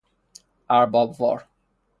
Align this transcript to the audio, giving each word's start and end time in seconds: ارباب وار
ارباب 0.69 1.21
وار 1.21 1.47